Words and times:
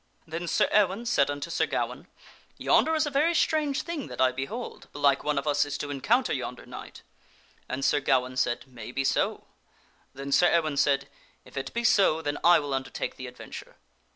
Then 0.25 0.47
Sir 0.47 0.67
Ewaine 0.73 1.05
said 1.05 1.29
unto 1.29 1.51
Sir 1.51 1.67
Gawaine," 1.67 2.07
Yonder 2.67 2.95
is 2.95 3.05
a 3.05 3.11
very 3.11 3.35
strange 3.35 3.83
thing 3.83 4.07
that 4.07 4.19
I 4.19 4.31
behold; 4.31 4.87
belike 4.91 5.23
one 5.23 5.37
of 5.37 5.45
us 5.45 5.63
is 5.63 5.77
to 5.77 5.91
encounter 5.91 6.33
yonder 6.33 6.65
knight." 6.65 7.03
And 7.69 7.85
Sir 7.85 7.99
Gawaine 7.99 8.35
said," 8.35 8.63
Maybe 8.65 9.03
so." 9.03 9.45
Then 10.15 10.31
Sir 10.31 10.47
Ewaine 10.49 10.79
said," 10.79 11.07
If 11.45 11.55
it 11.55 11.71
be 11.71 11.83
so 11.83 12.19
then 12.19 12.39
I 12.43 12.57
will 12.59 12.73
undertake 12.73 13.15
the 13.15 13.27
adventure." 13.27 13.75